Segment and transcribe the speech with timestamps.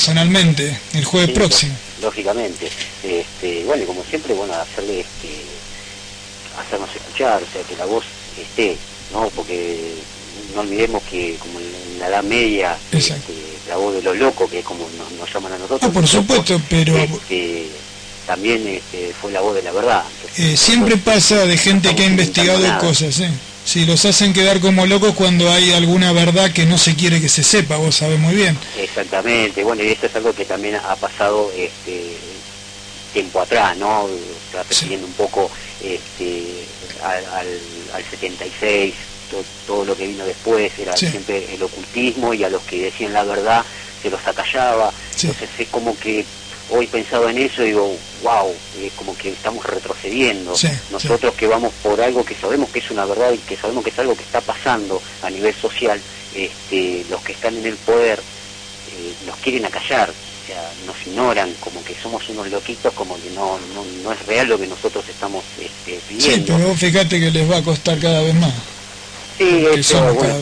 [0.00, 1.74] personalmente el jueves próximo.
[2.00, 2.70] Lógicamente.
[3.02, 5.28] Este, bueno, y como siempre, bueno, hacerle este,
[6.58, 8.04] hacernos escuchar, o sea, que la voz
[8.40, 8.78] esté,
[9.12, 9.28] ¿no?
[9.36, 9.94] Porque
[10.54, 13.18] no olvidemos que como en la Edad Media, este,
[13.68, 14.86] la voz de los locos, que es como
[15.18, 15.90] nos, llaman a nosotros.
[15.90, 16.96] Ah, por supuesto, pero...
[16.96, 17.66] Este,
[18.26, 20.04] también este, fue la voz de la verdad.
[20.36, 23.30] Eh, siempre pasa de gente que ha investigado cosas, ¿eh?
[23.64, 27.28] Si los hacen quedar como locos cuando hay alguna verdad que no se quiere que
[27.28, 28.58] se sepa, vos sabés muy bien.
[28.78, 32.16] Exactamente, bueno, y esto es algo que también ha pasado este
[33.12, 34.08] tiempo atrás, ¿no?
[34.52, 35.50] Refiriendo un poco
[35.82, 36.64] este,
[37.02, 37.24] al,
[37.92, 38.94] al, 76,
[39.66, 43.24] todo, lo que vino después, era siempre el ocultismo y a los que decían la
[43.24, 43.64] verdad
[44.02, 44.92] se los acallaba.
[45.14, 46.24] Entonces es como que
[46.70, 50.54] hoy pensado en eso digo, wow, es como que estamos retrocediendo.
[50.90, 53.90] Nosotros que vamos por algo que sabemos que es una verdad y que sabemos que
[53.90, 56.00] es algo que está pasando a nivel social,
[56.34, 61.54] este, los que están en el poder eh, nos quieren acallar, o sea, nos ignoran
[61.60, 63.58] como que somos unos loquitos, como que no,
[64.02, 66.54] no, es real lo que nosotros estamos este, pidiendo.
[66.54, 68.52] Sí, pero fíjate que les va a costar cada vez más.
[69.38, 70.34] Sí, eso, bueno,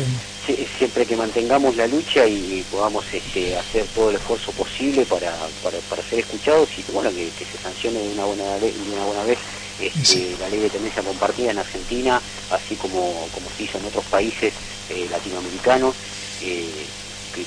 [0.78, 6.02] siempre que mantengamos la lucha y podamos este, hacer todo el esfuerzo posible para, para,
[6.02, 9.38] ser escuchados y bueno que, se sancione de una buena, de una buena vez
[9.80, 14.04] este, la ley de tendencia compartida en Argentina, así como, como se hizo en otros
[14.06, 14.52] países
[14.90, 15.94] eh, latinoamericanos,
[16.42, 16.86] eh,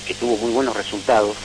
[0.05, 1.35] que, tuvo muy buenos resultados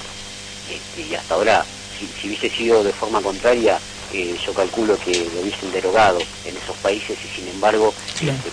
[0.71, 1.65] este, y hasta ahora,
[1.99, 3.81] si, hubiese sido de forma contraria,
[4.13, 7.93] eh, yo calculo que lo hubiesen derogado en esos países y sin embargo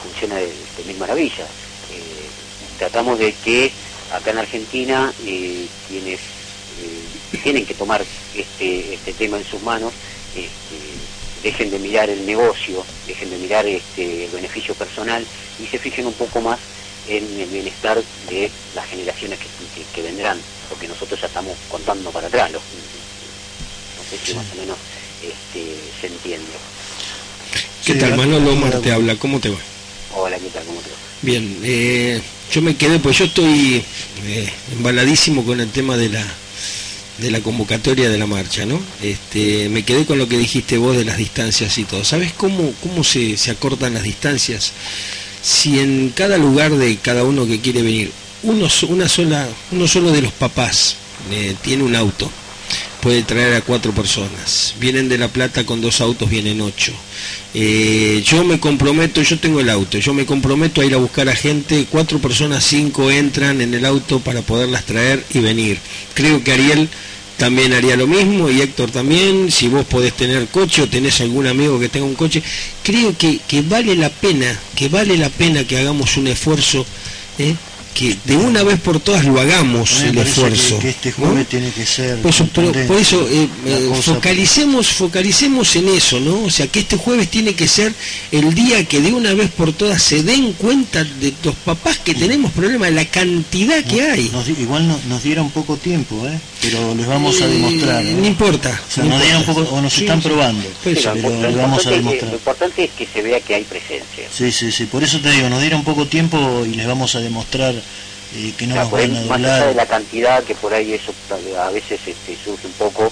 [0.02, 1.48] funciona de, de mil maravillas
[2.78, 3.72] tratamos de que
[4.12, 9.94] acá en Argentina eh, quienes eh, tienen que tomar este, este tema en sus manos
[10.36, 15.26] este, dejen de mirar el negocio, dejen de mirar este, el beneficio personal
[15.62, 16.60] y se fijen un poco más
[17.08, 19.38] en el bienestar de las generaciones
[19.94, 24.78] que, vendrán, porque nosotros ya estamos contando para atrás, no sé si más o menos
[25.22, 26.48] este, se entiende.
[27.86, 29.18] ¿Qué tal, Manolo Omar te habla?
[29.18, 29.58] ¿Cómo te va?
[30.16, 30.64] Hola, ¿qué tal?
[30.66, 30.96] ¿Cómo te va?
[31.22, 33.84] Bien, eh, yo me quedé, pues yo estoy
[34.26, 36.26] eh, embaladísimo con el tema de la
[37.18, 38.82] de la convocatoria de la marcha, ¿no?
[39.02, 42.04] Este, me quedé con lo que dijiste vos de las distancias y todo.
[42.04, 44.74] ¿Sabes cómo, cómo se, se acortan las distancias?
[45.42, 50.12] Si en cada lugar de cada uno que quiere venir, uno, una sola, uno solo
[50.12, 50.96] de los papás
[51.32, 52.32] eh, tiene un auto,
[53.04, 54.76] puede traer a cuatro personas.
[54.80, 56.94] Vienen de La Plata con dos autos, vienen ocho.
[57.54, 61.28] Eh, yo me comprometo, yo tengo el auto, yo me comprometo a ir a buscar
[61.28, 65.80] a gente, cuatro personas, cinco entran en el auto para poderlas traer y venir.
[66.14, 66.88] Creo que Ariel
[67.38, 71.46] también haría lo mismo y Héctor también, si vos podés tener coche o tenés algún
[71.46, 72.42] amigo que tenga un coche,
[72.84, 76.86] creo que, que vale la pena, que vale la pena que hagamos un esfuerzo.
[77.38, 77.54] ¿eh?
[77.94, 80.80] Que de una vez por todas lo hagamos el esfuerzo.
[80.80, 82.22] Que, este jueves tiene que ser.
[82.22, 86.44] Por eso, por eso eh, eh, focalicemos, focalicemos en eso, ¿no?
[86.44, 87.94] O sea, que este jueves tiene que ser
[88.32, 92.14] el día que de una vez por todas se den cuenta de los papás que
[92.16, 94.32] tenemos problemas, la cantidad que hay.
[94.60, 96.40] igual nos dieron poco tiempo, ¿eh?
[96.64, 98.04] Pero les vamos a demostrar.
[98.04, 98.82] No, importa.
[98.88, 100.68] O sea, nos dieron poco, o nos están probando.
[100.84, 102.30] Pues pero les vamos a demostrar.
[102.30, 104.28] lo importante es que se vea que hay presencia.
[104.32, 104.86] Sí, sí, sí.
[104.86, 107.76] Por eso te digo, nos dieron poco tiempo y les vamos a demostrar
[108.58, 108.92] que no Más
[109.40, 111.14] allá de la cantidad, que por ahí eso
[111.60, 113.12] a veces este, surge un poco,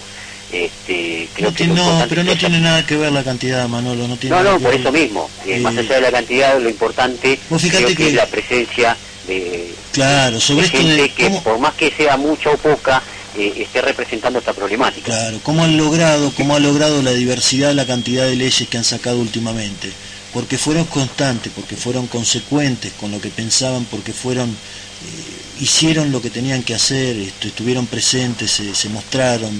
[0.51, 4.07] este, creo que no, pero no tiene nada que ver la cantidad, Manolo.
[4.07, 5.29] No, tiene no, no por eso mismo.
[5.45, 8.97] Eh, más allá de la cantidad, lo importante creo que, es la presencia
[9.27, 13.01] de, claro, sobre gente que, por más que sea mucha o poca,
[13.37, 15.05] eh, esté representando esta problemática.
[15.05, 18.83] Claro, ¿cómo han logrado, cómo ha logrado la diversidad, la cantidad de leyes que han
[18.83, 19.91] sacado últimamente?
[20.33, 26.21] Porque fueron constantes, porque fueron consecuentes con lo que pensaban, porque fueron eh, hicieron lo
[26.21, 29.51] que tenían que hacer, estuvieron presentes, se, mostraron,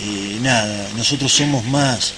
[0.00, 2.12] eh, nada, nosotros somos más.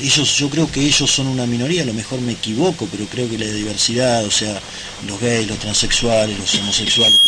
[0.00, 3.28] Ellos, yo creo que ellos son una minoría, a lo mejor me equivoco, pero creo
[3.28, 4.60] que la diversidad, o sea,
[5.06, 7.20] los gays, los transexuales, los homosexuales.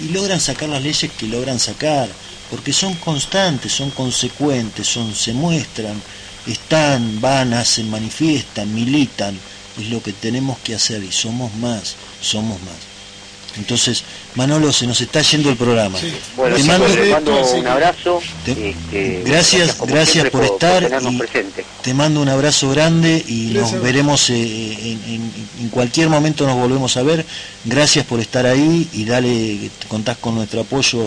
[0.00, 2.08] Y logran sacar las leyes que logran sacar,
[2.50, 6.00] porque son constantes, son consecuentes, son, se muestran,
[6.46, 9.38] están, van, hacen, manifiestan, militan.
[9.78, 12.89] Es lo que tenemos que hacer y somos más, somos más.
[13.56, 14.04] Entonces,
[14.34, 15.98] Manolo, se nos está yendo el programa.
[16.36, 16.86] Bueno, te mando,
[17.54, 18.20] un abrazo.
[18.46, 20.88] Este, gracias, gracias, por, estar.
[21.82, 27.02] te mando un abrazo grande y nos veremos eh, en, cualquier momento nos volvemos a
[27.02, 27.24] ver.
[27.64, 31.02] Gracias por estar ahí y dale, contás con nuestro apoyo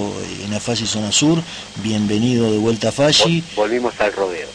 [0.45, 1.41] en Afashi Zona Sur.
[1.77, 3.43] Bienvenido de vuelta a Fashi.
[3.55, 4.47] Volvimos al rodeo.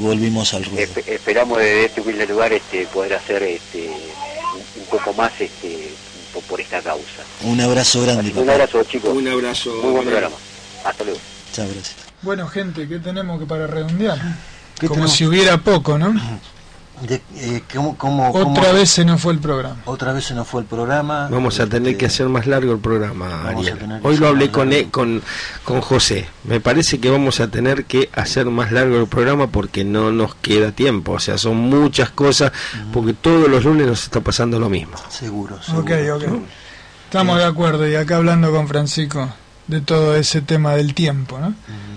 [0.00, 0.88] Volvimos al rodeo.
[1.06, 5.90] esperamos desde este humilde lugar este, poder hacer este, un poco más este,
[6.48, 7.22] por esta causa.
[7.42, 8.32] Un abrazo grande.
[8.34, 9.14] Un abrazo, chicos.
[9.14, 9.70] Un abrazo.
[9.82, 10.36] Muy buen programa.
[10.84, 11.20] Hasta luego.
[11.52, 11.96] Chao, gracias.
[12.22, 14.18] Bueno, gente, ¿qué tenemos que para redondear?
[14.86, 16.14] Como si hubiera poco, ¿no?
[17.06, 19.80] Eh, otra vez se nos fue el programa.
[19.84, 21.28] Otra vez se nos fue el programa.
[21.30, 23.54] Vamos a tener que hacer más largo el programa,
[24.02, 25.22] Hoy lo hablé con, e, con,
[25.64, 26.28] con José.
[26.44, 30.34] Me parece que vamos a tener que hacer más largo el programa porque no nos
[30.34, 31.12] queda tiempo.
[31.12, 32.52] O sea, son muchas cosas,
[32.92, 34.94] porque todos los lunes nos está pasando lo mismo.
[35.08, 35.90] Seguro, ok.
[37.04, 39.30] Estamos de acuerdo y acá hablando con Francisco
[39.66, 41.54] de todo ese tema del tiempo, ¿no?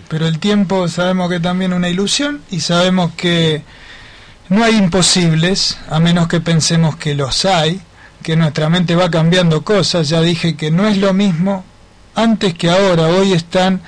[0.07, 3.63] Pero el tiempo sabemos que también es una ilusión y sabemos que
[4.51, 7.79] no hay imposibles, a menos que pensemos que los hay,
[8.21, 10.09] que nuestra mente va cambiando cosas.
[10.09, 11.63] Ya dije que no es lo mismo
[12.15, 13.07] antes que ahora.
[13.07, 13.81] Hoy están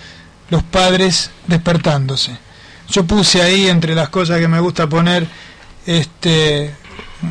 [0.49, 2.37] los padres despertándose.
[2.89, 5.27] Yo puse ahí entre las cosas que me gusta poner,
[5.85, 6.73] este,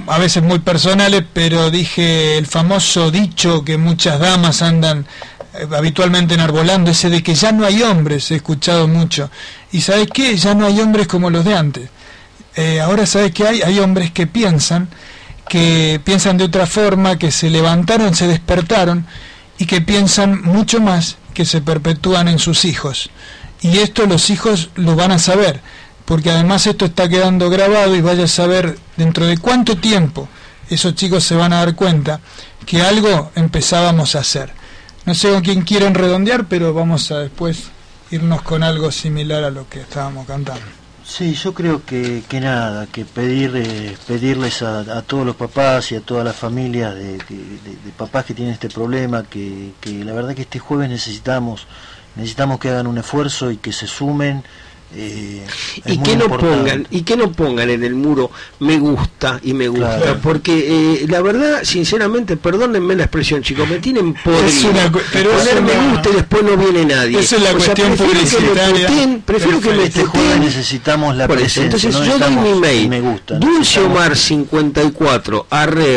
[0.09, 5.07] a veces muy personales, pero dije el famoso dicho que muchas damas andan
[5.55, 9.31] eh, habitualmente enarbolando, ese de que ya no hay hombres, he escuchado mucho.
[9.73, 11.89] Y sabes qué, ya no hay hombres como los de antes.
[12.57, 14.89] Eh, ahora sabes que hay, hay hombres que piensan,
[15.49, 19.07] que piensan de otra forma, que se levantaron, se despertaron
[19.59, 23.11] y que piensan mucho más que se perpetúan en sus hijos.
[23.61, 25.61] Y esto los hijos lo van a saber,
[26.05, 30.29] porque además esto está quedando grabado y vaya a saber dentro de cuánto tiempo
[30.69, 32.21] esos chicos se van a dar cuenta
[32.67, 34.53] que algo empezábamos a hacer.
[35.05, 37.65] No sé con quién quieren redondear, pero vamos a después
[38.11, 40.82] irnos con algo similar a lo que estábamos cantando.
[41.15, 45.97] Sí, yo creo que, que nada, que pedir, eh, pedirles a, todos los papás y
[45.97, 47.19] a todas las familias de,
[47.99, 51.67] papás que tienen este problema, que, que la verdad que este jueves necesitamos,
[52.17, 54.43] necesitamos que hagan un esfuerzo y que se sumen
[54.95, 58.31] y que no pongan y que no pongan en el muro
[58.61, 63.79] me gusta y me gusta porque eh, la verdad sinceramente perdónenme la expresión chicos me
[63.79, 64.73] tienen podrido
[65.13, 67.21] pero poner me gusta y después no viene nadie.
[67.21, 68.91] esa es la cuestión publicitaria.
[69.25, 70.05] prefiero que me este
[70.41, 72.91] necesitamos la presencia entonces yo doy mi mail.
[72.91, 75.47] dulceomar54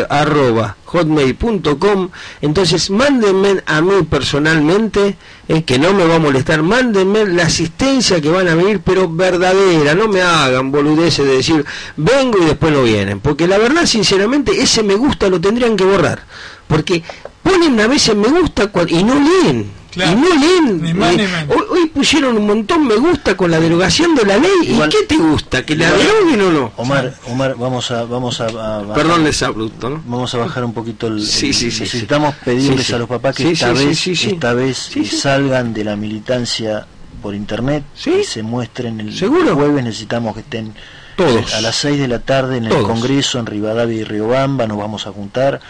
[0.09, 2.09] arroba hotmail.com.
[2.41, 5.17] Entonces, mándenme a mí personalmente,
[5.47, 9.09] es que no me va a molestar, mándenme la asistencia que van a venir, pero
[9.09, 11.65] verdadera, no me hagan boludeces de decir,
[11.97, 15.83] vengo y después no vienen, porque la verdad, sinceramente, ese me gusta lo tendrían que
[15.83, 16.23] borrar,
[16.67, 17.03] porque
[17.43, 19.84] ponen a veces me gusta y no leen.
[19.95, 21.49] Y no leen.
[21.69, 24.51] hoy, pusieron un montón me gusta con la derogación de la ley.
[24.63, 25.65] ¿Y qué te gusta?
[25.65, 26.71] ¿Que la deroguen o no?
[26.77, 28.47] Omar, Omar, vamos a, vamos a,
[28.93, 30.03] Perdón, les abrupto, ¿no?
[30.05, 31.21] Vamos a bajar un poquito el.
[31.21, 35.83] Sí, sí, sí, necesitamos pedirles a los papás que esta vez, esta vez salgan de
[35.83, 36.85] la militancia
[37.21, 39.55] por internet y se muestren el ¿Seguro?
[39.55, 39.83] jueves.
[39.83, 40.73] Necesitamos que estén
[41.15, 44.67] todos a las 6 de la tarde en el Congreso en Rivadavia y Riobamba.
[44.67, 45.61] Nos vamos a juntar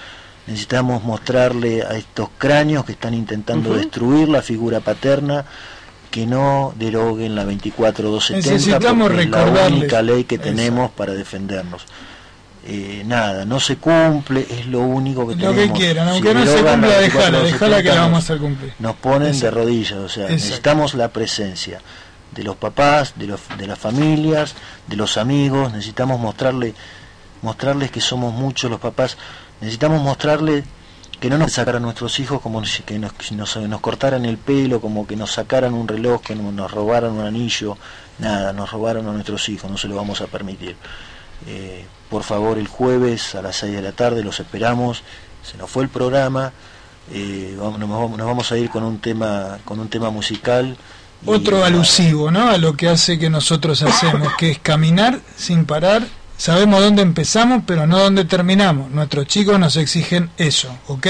[0.48, 5.46] necesitamos mostrarle a estos cráneos que están intentando destruir la figura paterna
[6.12, 11.86] que no deroguen la 24270 porque es la única ley que tenemos para defendernos.
[12.68, 15.56] Eh, nada, no se cumple, es lo único que tenemos.
[15.56, 18.74] Lo que quieran, aunque no se cumpla, déjala, déjala que la vamos a hacer cumplir.
[18.80, 21.82] Nos ponen de rodillas, o sea, necesitamos la presencia
[22.34, 24.56] de los papás, de, los, de las familias,
[24.88, 26.74] de los amigos, necesitamos mostrarle,
[27.42, 29.18] mostrarles que somos muchos los papás
[29.62, 30.64] Necesitamos mostrarle
[31.20, 35.08] que no nos sacaran a nuestros hijos como que nos, nos, cortaran el pelo, como
[35.08, 37.78] que nos sacaran un reloj, que nos robaran un anillo,
[38.20, 40.76] nada, nos robaron a nuestros hijos, no se lo vamos a permitir.
[41.48, 45.04] Eh, por favor, el jueves a las 6 de la tarde los esperamos,
[45.44, 46.52] se nos fue el programa,
[47.12, 50.76] eh, vamos, nos, vamos a ir con un tema, con un tema musical.
[51.26, 52.50] Otro alusivo, ¿no?
[52.50, 56.04] A lo que hace que nosotros hacemos, que es caminar sin parar
[56.38, 58.92] Sabemos dónde empezamos, pero no dónde terminamos.
[58.92, 61.08] Nuestros chicos nos exigen eso, ¿ok?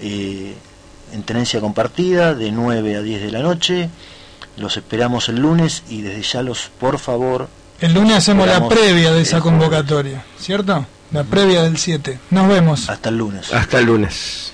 [0.00, 0.56] Eh,
[1.12, 3.90] en tenencia compartida, de 9 a 10 de la noche.
[4.56, 7.48] Los esperamos el lunes y desde ya los, por favor...
[7.80, 10.86] El lunes hacemos la previa de esa convocatoria, ¿cierto?
[11.10, 12.18] La previa del 7.
[12.30, 12.88] Nos vemos.
[12.88, 13.52] Hasta el lunes.
[13.52, 14.53] Hasta el lunes.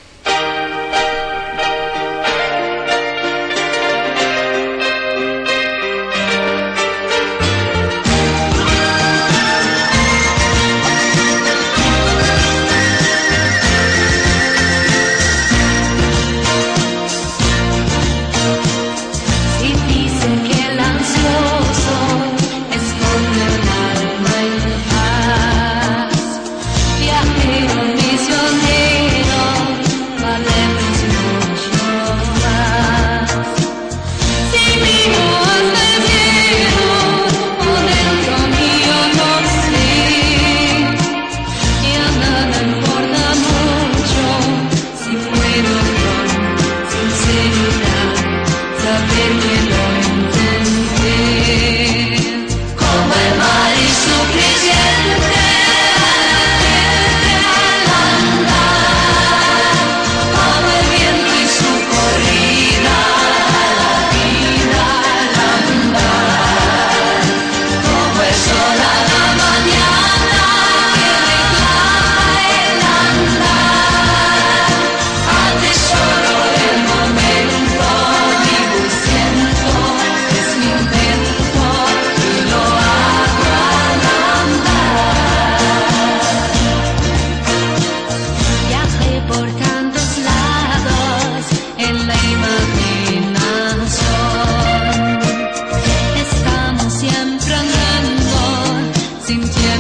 [99.31, 99.80] 今天。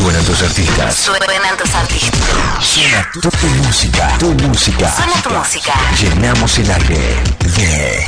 [0.00, 0.94] Suenan tus artistas.
[0.94, 2.64] Suenan tus artistas.
[2.64, 4.16] Suena tu, tu música.
[4.18, 4.90] Tu música.
[4.96, 5.74] Suena tu música.
[6.00, 7.22] Llenamos el aire
[7.54, 8.02] de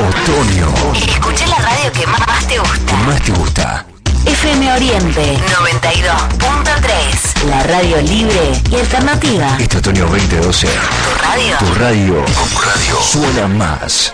[0.00, 0.74] otoño.
[0.92, 2.86] Escucha la radio que más, te gusta.
[2.86, 3.86] Que más te gusta.
[4.26, 7.44] FM Oriente 92.3.
[7.48, 9.56] La radio libre y alternativa.
[9.60, 10.66] Este otoño 2012.
[10.66, 10.72] Tu
[11.22, 11.56] radio.
[11.58, 12.24] Tu radio.
[12.24, 13.00] Tu radio.
[13.00, 14.12] Suena más.